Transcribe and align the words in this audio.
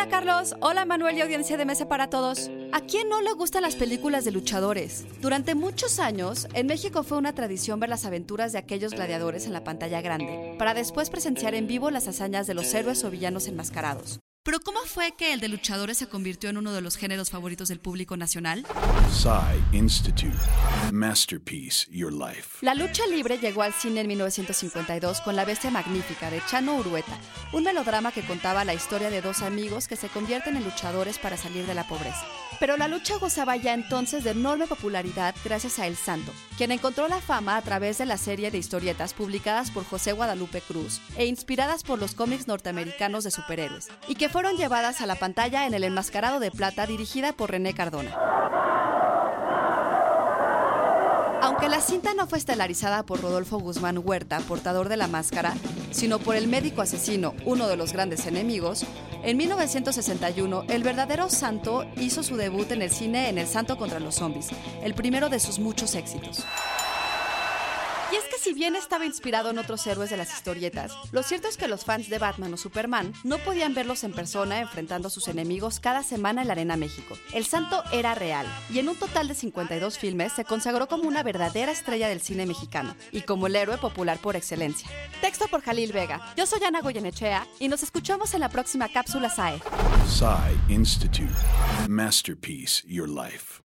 Hola 0.00 0.08
Carlos, 0.08 0.54
hola 0.60 0.86
Manuel 0.86 1.18
y 1.18 1.20
audiencia 1.20 1.58
de 1.58 1.66
Mesa 1.66 1.86
para 1.86 2.08
Todos. 2.08 2.50
¿A 2.72 2.80
quién 2.80 3.10
no 3.10 3.20
le 3.20 3.34
gustan 3.34 3.60
las 3.60 3.76
películas 3.76 4.24
de 4.24 4.30
luchadores? 4.30 5.04
Durante 5.20 5.54
muchos 5.54 5.98
años, 5.98 6.48
en 6.54 6.68
México 6.68 7.02
fue 7.02 7.18
una 7.18 7.34
tradición 7.34 7.80
ver 7.80 7.90
las 7.90 8.06
aventuras 8.06 8.52
de 8.52 8.58
aquellos 8.58 8.94
gladiadores 8.94 9.44
en 9.44 9.52
la 9.52 9.62
pantalla 9.62 10.00
grande, 10.00 10.54
para 10.58 10.72
después 10.72 11.10
presenciar 11.10 11.54
en 11.54 11.66
vivo 11.66 11.90
las 11.90 12.08
hazañas 12.08 12.46
de 12.46 12.54
los 12.54 12.72
héroes 12.72 13.04
o 13.04 13.10
villanos 13.10 13.46
enmascarados. 13.46 14.20
Pero 14.42 14.60
¿cómo 14.60 14.80
fue 14.86 15.12
que 15.18 15.34
el 15.34 15.40
de 15.40 15.48
luchadores 15.48 15.98
se 15.98 16.08
convirtió 16.08 16.48
en 16.48 16.56
uno 16.56 16.72
de 16.72 16.80
los 16.80 16.96
géneros 16.96 17.28
favoritos 17.28 17.68
del 17.68 17.80
público 17.80 18.16
nacional? 18.16 18.66
Psy 19.12 19.76
Institute. 19.76 20.32
Masterpiece 20.92 21.86
Your 21.90 22.12
Life. 22.12 22.58
La 22.62 22.74
lucha 22.74 23.06
libre 23.06 23.38
llegó 23.38 23.62
al 23.62 23.72
cine 23.72 24.00
en 24.00 24.08
1952 24.08 25.20
con 25.20 25.36
La 25.36 25.44
Bestia 25.44 25.70
Magnífica 25.70 26.30
de 26.30 26.42
Chano 26.46 26.76
Urueta, 26.76 27.16
un 27.52 27.62
melodrama 27.62 28.10
que 28.10 28.22
contaba 28.22 28.64
la 28.64 28.74
historia 28.74 29.10
de 29.10 29.22
dos 29.22 29.42
amigos 29.42 29.86
que 29.86 29.96
se 29.96 30.08
convierten 30.08 30.56
en 30.56 30.64
luchadores 30.64 31.18
para 31.18 31.36
salir 31.36 31.66
de 31.66 31.74
la 31.74 31.86
pobreza. 31.86 32.26
Pero 32.58 32.76
la 32.76 32.88
lucha 32.88 33.18
gozaba 33.18 33.56
ya 33.56 33.74
entonces 33.74 34.24
de 34.24 34.30
enorme 34.30 34.66
popularidad 34.66 35.34
gracias 35.44 35.78
a 35.78 35.86
El 35.86 35.96
Santo, 35.96 36.32
quien 36.58 36.72
encontró 36.72 37.08
la 37.08 37.20
fama 37.20 37.56
a 37.56 37.62
través 37.62 37.98
de 37.98 38.06
la 38.06 38.18
serie 38.18 38.50
de 38.50 38.58
historietas 38.58 39.14
publicadas 39.14 39.70
por 39.70 39.84
José 39.84 40.12
Guadalupe 40.12 40.60
Cruz 40.60 41.00
e 41.16 41.26
inspiradas 41.26 41.84
por 41.84 41.98
los 41.98 42.14
cómics 42.14 42.48
norteamericanos 42.48 43.24
de 43.24 43.30
superhéroes, 43.30 43.88
y 44.08 44.16
que 44.16 44.28
fueron 44.28 44.56
llevadas 44.56 45.00
a 45.00 45.06
la 45.06 45.14
pantalla 45.14 45.66
en 45.66 45.74
El 45.74 45.84
Enmascarado 45.84 46.40
de 46.40 46.50
Plata 46.50 46.86
dirigida 46.86 47.32
por 47.32 47.50
René 47.50 47.74
Cardona. 47.74 48.16
Aunque 51.50 51.68
la 51.68 51.80
cinta 51.80 52.14
no 52.14 52.28
fue 52.28 52.38
estelarizada 52.38 53.02
por 53.02 53.20
Rodolfo 53.20 53.58
Guzmán 53.58 54.00
Huerta, 54.04 54.38
portador 54.38 54.88
de 54.88 54.96
la 54.96 55.08
máscara, 55.08 55.52
sino 55.90 56.20
por 56.20 56.36
el 56.36 56.46
médico 56.46 56.80
asesino, 56.80 57.34
uno 57.44 57.66
de 57.66 57.76
los 57.76 57.92
grandes 57.92 58.24
enemigos, 58.26 58.86
en 59.24 59.36
1961 59.36 60.66
el 60.68 60.84
verdadero 60.84 61.28
santo 61.28 61.84
hizo 61.96 62.22
su 62.22 62.36
debut 62.36 62.70
en 62.70 62.82
el 62.82 62.90
cine 62.92 63.28
en 63.28 63.36
El 63.36 63.48
Santo 63.48 63.76
contra 63.76 63.98
los 63.98 64.14
Zombies, 64.14 64.50
el 64.84 64.94
primero 64.94 65.28
de 65.28 65.40
sus 65.40 65.58
muchos 65.58 65.96
éxitos. 65.96 66.44
Si 68.40 68.54
bien 68.54 68.74
estaba 68.74 69.04
inspirado 69.04 69.50
en 69.50 69.58
otros 69.58 69.86
héroes 69.86 70.08
de 70.08 70.16
las 70.16 70.32
historietas, 70.32 70.94
lo 71.12 71.22
cierto 71.22 71.46
es 71.46 71.58
que 71.58 71.68
los 71.68 71.84
fans 71.84 72.08
de 72.08 72.18
Batman 72.18 72.54
o 72.54 72.56
Superman 72.56 73.12
no 73.22 73.36
podían 73.36 73.74
verlos 73.74 74.02
en 74.02 74.14
persona 74.14 74.60
enfrentando 74.60 75.08
a 75.08 75.10
sus 75.10 75.28
enemigos 75.28 75.78
cada 75.78 76.02
semana 76.02 76.40
en 76.40 76.48
la 76.48 76.54
Arena 76.54 76.78
México. 76.78 77.18
El 77.34 77.44
santo 77.44 77.84
era 77.92 78.14
real, 78.14 78.46
y 78.70 78.78
en 78.78 78.88
un 78.88 78.96
total 78.96 79.28
de 79.28 79.34
52 79.34 79.98
filmes 79.98 80.32
se 80.32 80.46
consagró 80.46 80.88
como 80.88 81.06
una 81.06 81.22
verdadera 81.22 81.70
estrella 81.70 82.08
del 82.08 82.22
cine 82.22 82.46
mexicano, 82.46 82.96
y 83.12 83.20
como 83.20 83.46
el 83.46 83.56
héroe 83.56 83.76
popular 83.76 84.18
por 84.18 84.36
excelencia. 84.36 84.88
Texto 85.20 85.46
por 85.48 85.60
Jalil 85.60 85.92
Vega. 85.92 86.32
Yo 86.34 86.46
soy 86.46 86.64
Ana 86.64 86.80
Goyenechea, 86.80 87.46
y 87.58 87.68
nos 87.68 87.82
escuchamos 87.82 88.32
en 88.32 88.40
la 88.40 88.48
próxima 88.48 88.88
cápsula 88.88 89.28
SAE. 89.28 89.60
Psy 90.08 90.72
Institute. 90.72 91.28
Masterpiece 91.88 92.82
Your 92.88 93.06
Life. 93.06 93.69